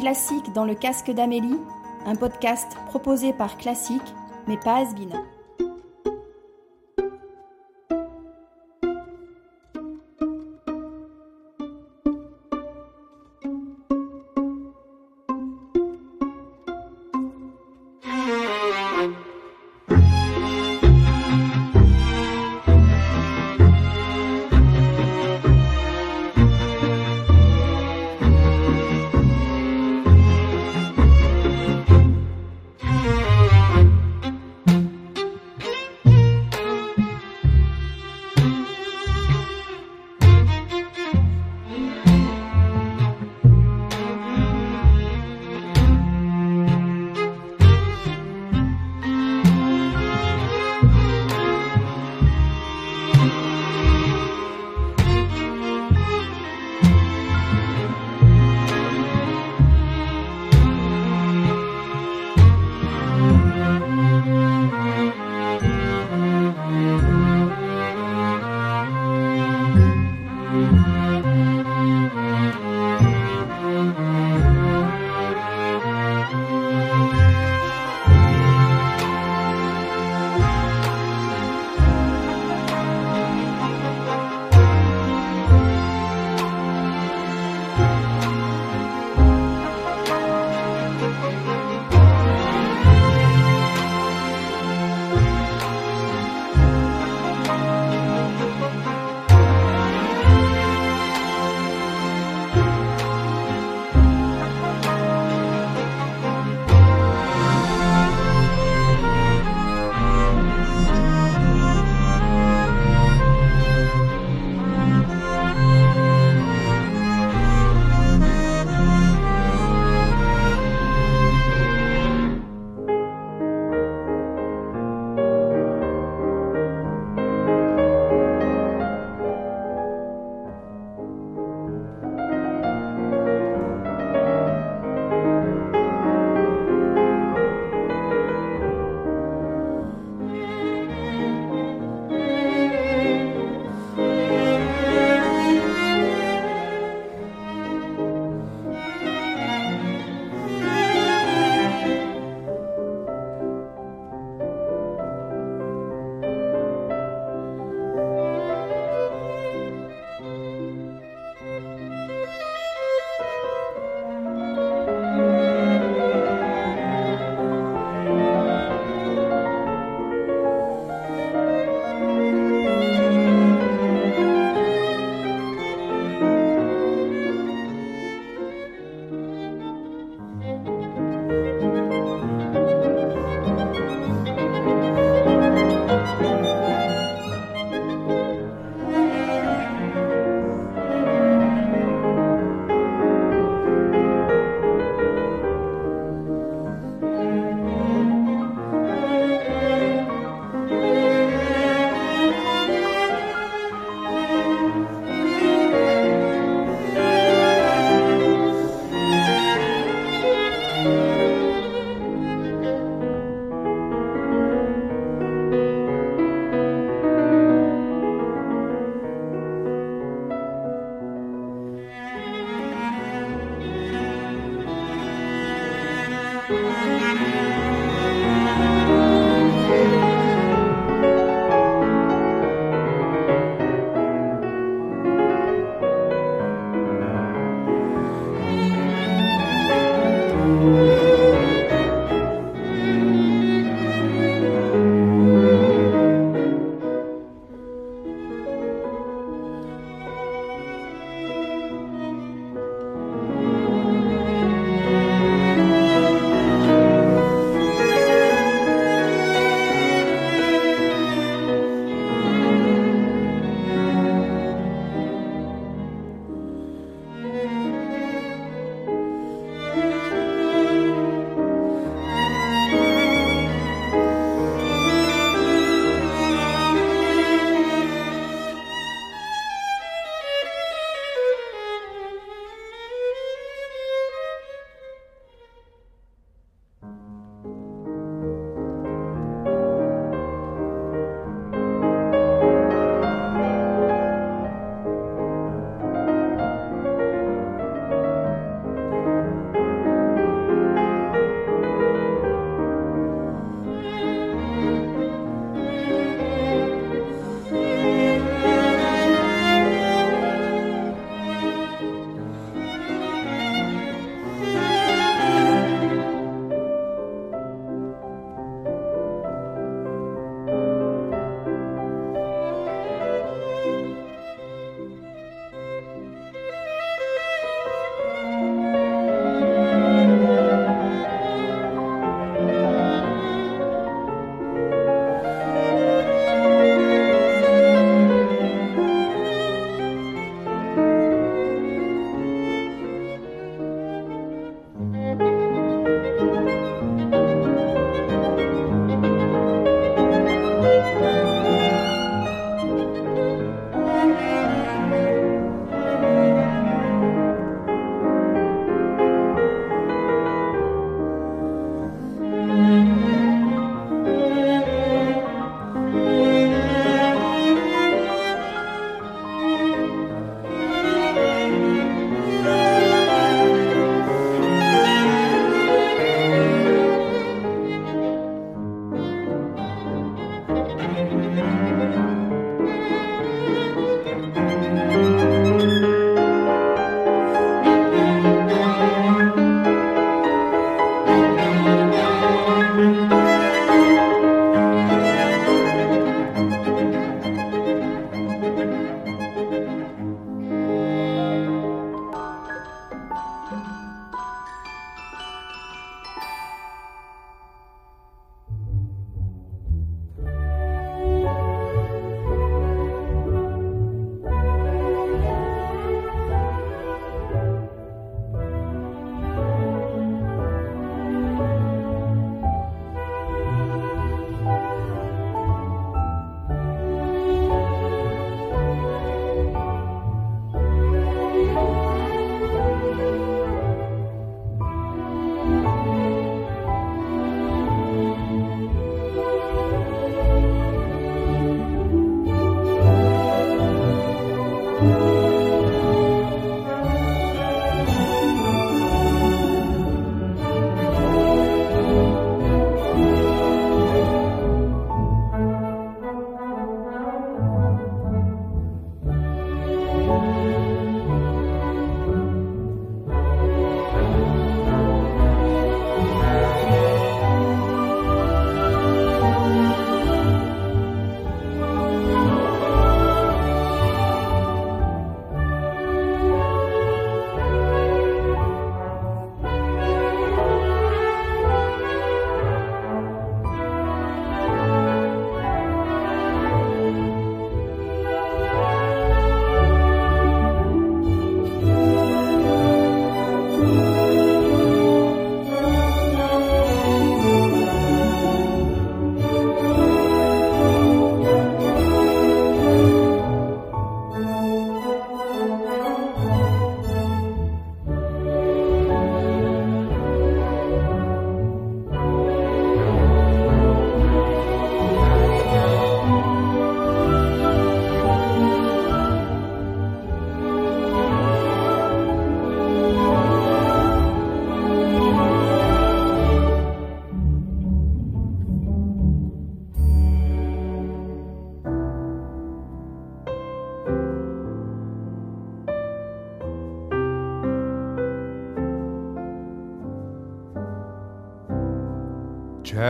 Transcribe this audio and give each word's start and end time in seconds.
Classique 0.00 0.54
dans 0.54 0.64
le 0.64 0.74
casque 0.74 1.10
d'Amélie, 1.10 1.60
un 2.06 2.14
podcast 2.14 2.74
proposé 2.86 3.34
par 3.34 3.58
Classique, 3.58 4.14
mais 4.48 4.56
pas 4.56 4.78
Asbin. 4.78 5.22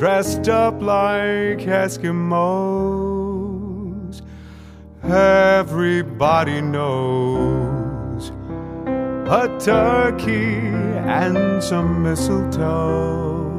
dressed 0.00 0.48
up 0.48 0.80
like 0.80 1.60
Eskimos. 1.68 2.22
Everybody 5.02 6.62
knows 6.62 8.30
a 9.28 9.58
turkey 9.60 10.56
and 11.20 11.62
some 11.62 12.02
mistletoe 12.02 13.58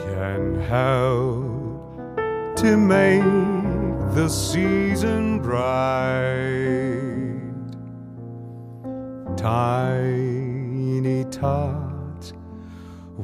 can 0.00 0.60
help 0.68 2.18
to 2.56 2.76
make 2.76 3.22
the 4.14 4.28
season 4.28 5.38
bright. 5.38 6.28
Tiny 9.38 11.24
tots 11.30 11.87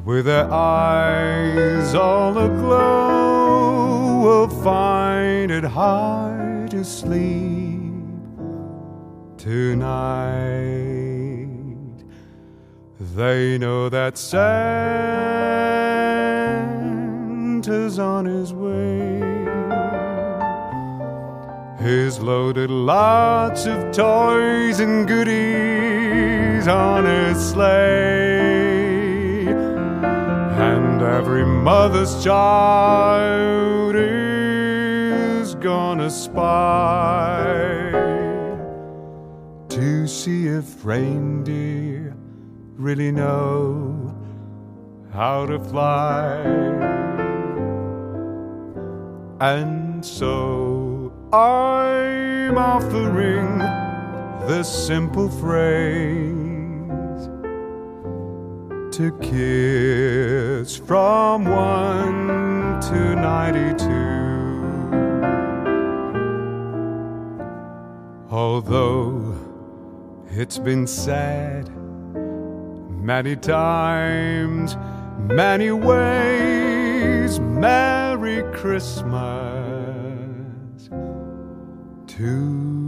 with 0.03 0.25
their 0.25 0.51
eyes 0.51 1.95
all 1.95 2.37
aglow 2.37 4.19
will 4.21 4.49
find 4.61 5.49
it 5.51 5.63
hard 5.63 6.69
to 6.71 6.83
sleep 6.83 7.93
tonight. 9.37 10.35
They 12.99 13.57
know 13.57 13.87
that 13.87 14.17
Santa's 14.17 14.37
on 17.97 18.25
his 18.25 18.53
way. 18.53 19.21
He's 21.81 22.19
loaded 22.19 22.69
lots 22.69 23.65
of 23.65 23.91
toys 23.93 24.81
and 24.81 25.07
goodies 25.07 26.67
on 26.67 27.05
his 27.05 27.51
sleigh. 27.51 28.64
Every 31.05 31.45
mother's 31.45 32.23
child 32.23 33.95
is 33.95 35.55
gonna 35.55 36.09
spy 36.09 37.45
to 39.69 40.07
see 40.07 40.47
if 40.47 40.83
reindeer 40.83 42.15
really 42.75 43.11
know 43.11 44.13
how 45.13 45.45
to 45.45 45.59
fly. 45.59 46.41
And 49.39 50.03
so 50.03 51.13
I'm 51.31 52.57
offering 52.57 53.59
this 54.47 54.67
simple 54.87 55.29
phrase 55.29 56.44
to 58.95 59.11
kids 59.19 60.77
from 60.77 61.43
1 61.43 62.79
to 62.79 63.15
92. 63.17 63.85
Although 68.31 69.35
it's 70.29 70.57
been 70.59 70.87
said 70.87 71.69
many 72.89 73.35
times, 73.35 74.77
many 75.19 75.71
ways. 75.71 77.41
Merry 77.41 78.43
Christmas 78.53 79.09
to 82.07 82.84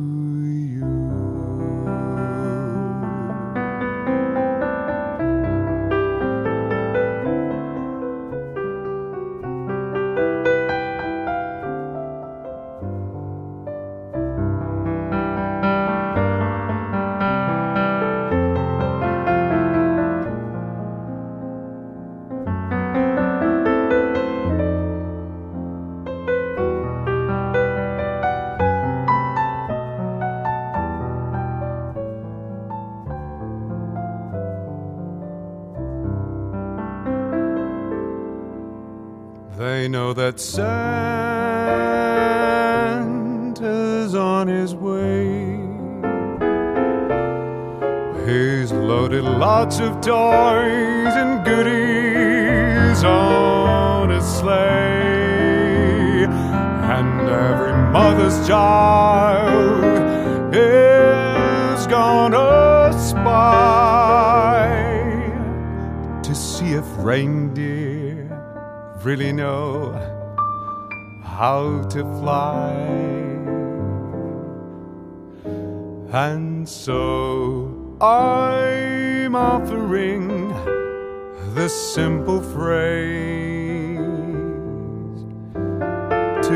is 60.54 61.88
gonna 61.88 62.92
spy 62.94 64.68
to 66.24 66.36
see 66.36 66.74
if 66.74 66.86
reindeer 66.98 68.28
really 69.04 69.32
know 69.32 69.94
how 71.24 71.84
to 71.90 72.04
fly. 72.20 72.74
And 76.12 76.68
so 76.68 77.98
I'm 78.02 79.36
offering 79.36 80.54
this 81.54 81.74
simple 81.94 82.42
phrase 82.42 83.98
to 86.48 86.56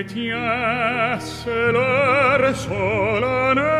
ritiesse 0.00 1.46
l'or 1.46 2.42
solennelle 2.54 3.70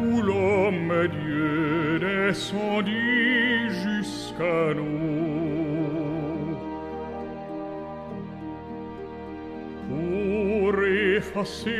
où 0.00 0.22
l'homme 0.22 1.08
Dieu 1.08 1.98
descendit 2.00 3.70
jusqu'à 3.84 4.74
nous. 4.74 4.88
Pour 9.88 10.72
effacer 11.16 11.78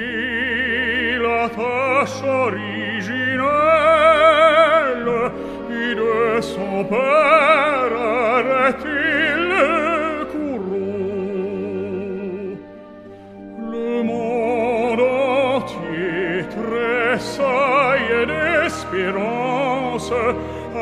la 1.20 1.48
tâche 1.48 2.22
originelle, 2.22 3.48
et 5.70 5.94
de 5.94 6.40
son 6.40 6.84
père 6.84 7.98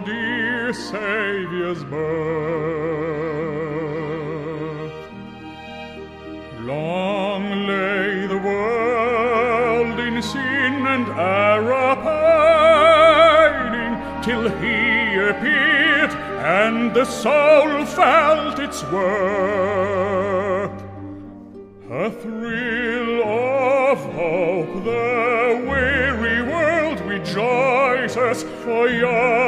dear 0.00 0.72
Saviour's 0.72 1.84
birth. 1.84 1.94
Long 6.60 7.66
lay 7.66 8.26
the 8.26 8.38
world 8.38 10.00
in 10.00 10.22
sin 10.22 10.86
and 10.86 11.06
error 11.08 11.96
pining, 11.96 13.94
till 14.22 14.48
he 14.48 15.14
appeared, 15.30 16.12
and 16.42 16.94
the 16.94 17.04
soul 17.04 17.84
felt 17.84 18.58
its 18.58 18.82
worth. 18.84 20.82
A 21.90 22.10
thrill 22.10 23.22
of 23.22 23.98
hope, 24.14 24.84
the 24.84 25.64
weary 25.68 26.42
world 26.42 27.00
rejoices, 27.00 28.42
for 28.64 28.88
yonder 28.88 29.43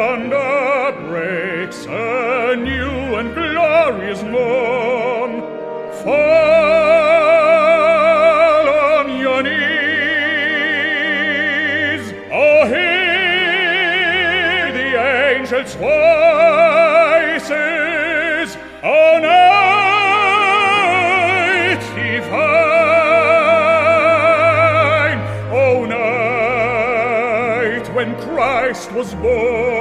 was 28.97 29.15
born, 29.17 29.76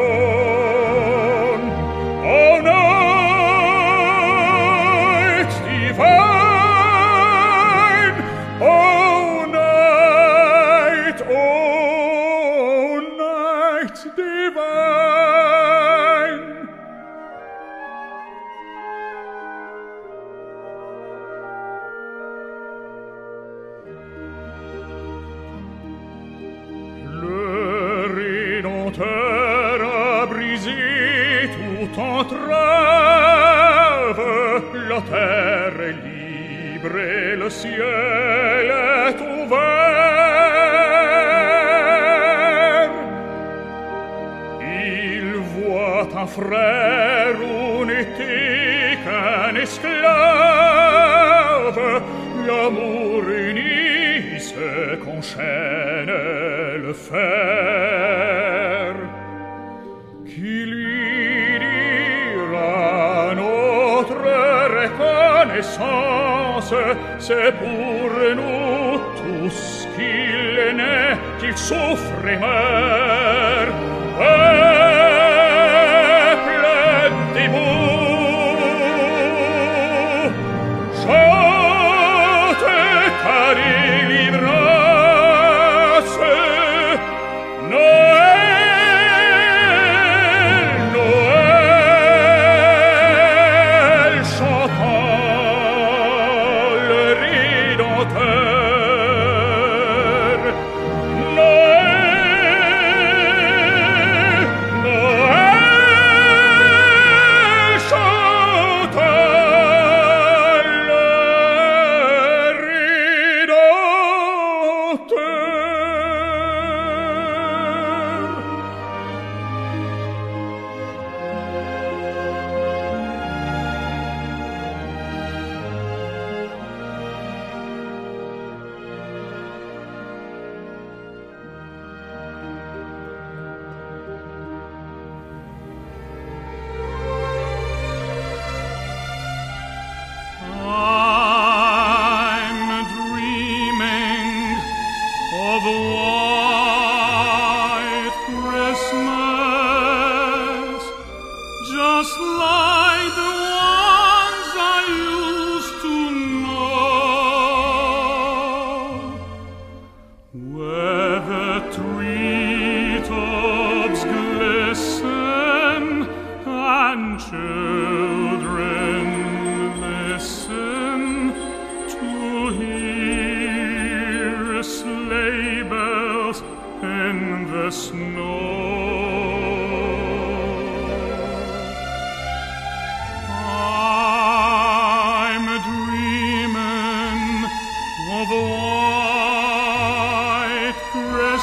cose 66.55 66.95
seppur 67.17 68.11
nuttus 68.39 69.87
chi 69.95 70.11
le 70.55 70.71
ne 70.73 71.17
chi 71.39 71.51
soffre 71.53 72.37
mer. 72.37 73.67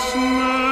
Krishna 0.03 0.72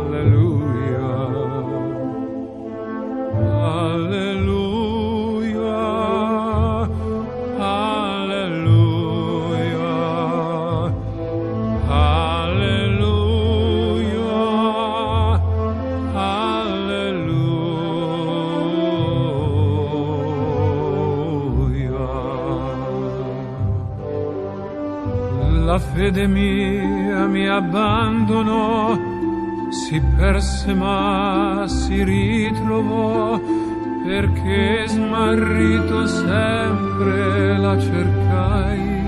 fede 26.21 26.27
mia 26.27 27.25
mi 27.27 27.47
abbandonò, 27.47 28.97
si 29.69 29.99
perse 30.15 30.73
ma 30.73 31.63
si 31.67 32.03
ritrovò, 32.03 33.39
perché 34.03 34.83
smarrito 34.87 36.05
sempre 36.07 37.57
la 37.57 37.79
cercai. 37.79 38.99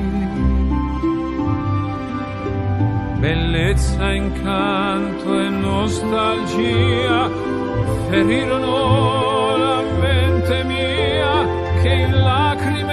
Bellezza, 3.19 4.11
incanto 4.11 5.39
e 5.39 5.49
nostalgia 5.49 7.29
ferirono 8.09 9.57
la 9.57 9.81
mente 10.01 10.63
mia 10.65 11.47
che 11.81 11.93
in 11.93 12.11
lacrime 12.11 12.92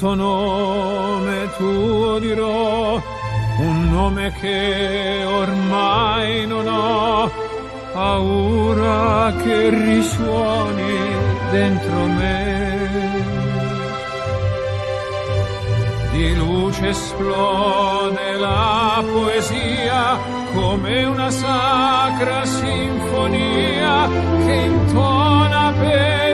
santo 0.00 0.14
nome 0.14 1.50
tuo 1.58 2.18
dirò, 2.18 2.94
un 3.58 3.90
nome 3.90 4.32
che 4.40 5.22
ormai 5.26 6.46
non 6.46 6.66
ho 6.66 7.30
paura 7.92 9.30
che 9.42 9.68
risuoni 9.68 10.94
dentro 11.50 12.06
me. 12.06 12.78
Di 16.12 16.34
luce 16.34 16.88
esplode 16.88 18.36
la 18.38 19.04
poesia 19.04 20.16
come 20.54 21.04
una 21.04 21.30
sacra 21.30 22.44
sinfonia 22.46 24.08
che 24.46 24.54
intona 24.54 25.72
per 25.78 26.29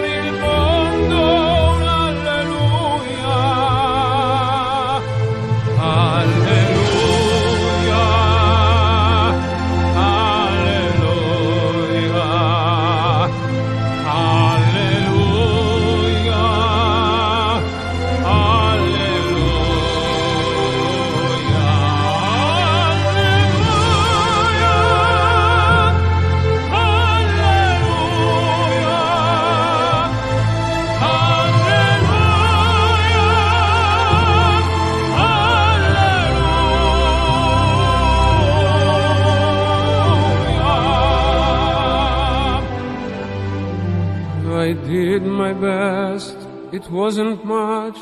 my 45.46 45.52
best, 45.52 46.36
it 46.72 46.84
wasn't 46.90 47.44
much. 47.44 47.98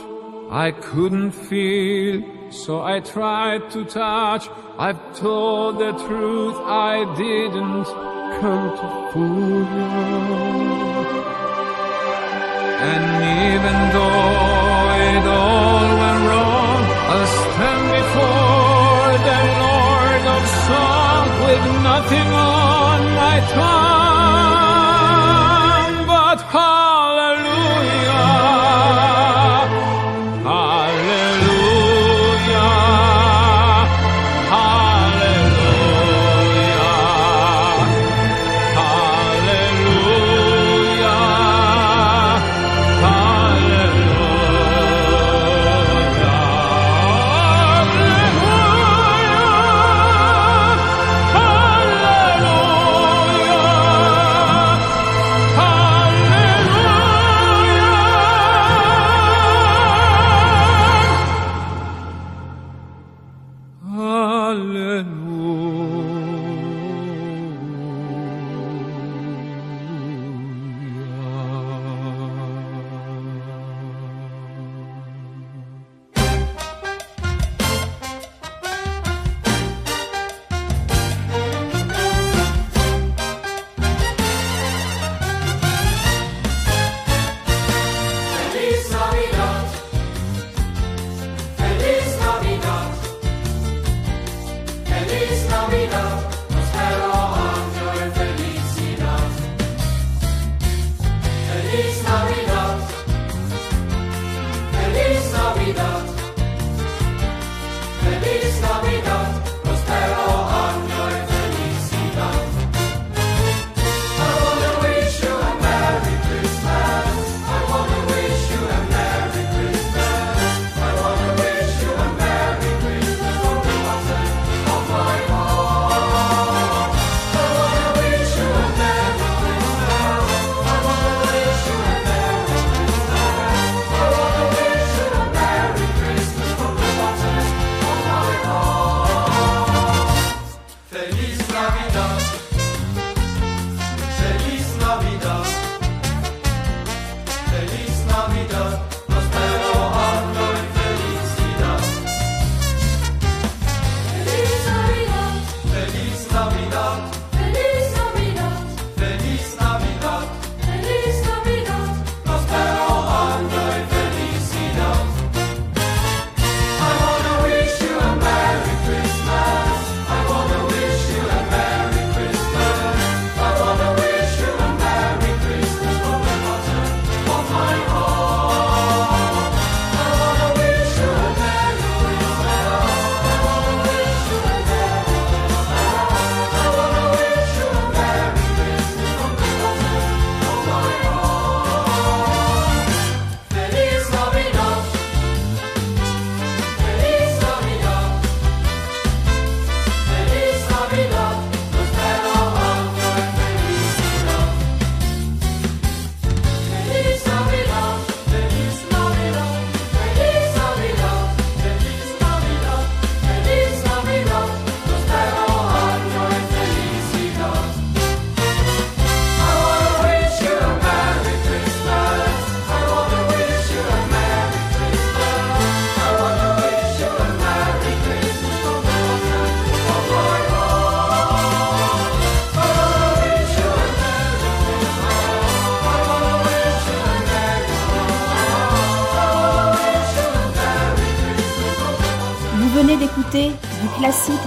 I 0.50 0.70
couldn't 0.70 1.32
feel, 1.32 2.22
so 2.50 2.72
I 2.80 3.00
tried 3.00 3.62
to 3.74 3.84
touch. 3.84 4.44
I've 4.78 5.02
told 5.24 5.78
the 5.78 5.92
truth, 6.06 6.56
I 6.90 6.94
didn't 7.24 7.88
come 8.40 8.68
to 8.80 8.86
fool 9.10 9.62
you. 9.76 9.90
And 12.92 13.06
even 13.48 13.76
though 13.94 14.32
it 15.10 15.24
all 15.40 15.88
went 16.02 16.20
wrong, 16.28 16.82
I'll 17.12 17.30
stand 17.42 17.84
before 17.98 19.12
the 19.28 19.40
Lord 19.64 20.24
of 20.36 20.44
Song 20.68 21.26
with 21.46 21.64
nothing 21.90 22.28
on 22.32 23.00
my 23.20 23.36
tongue 23.56 24.03
Hallelujah. 64.44 65.23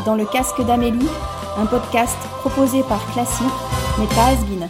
Dans 0.08 0.16
le 0.16 0.26
casque 0.26 0.62
d'Amélie, 0.62 1.10
un 1.58 1.66
podcast 1.66 2.18
proposé 2.40 2.82
par 2.84 3.06
Classique, 3.12 3.46
mais 4.00 4.08
pas 4.16 4.28
Asbin. 4.28 4.70